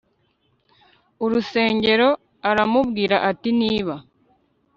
[1.23, 2.09] urusengero
[2.49, 3.95] aramubwira ati niba